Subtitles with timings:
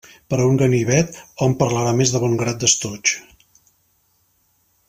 [0.33, 3.15] Per a un ganivet, hom parlarà més de bon grat d'estoig.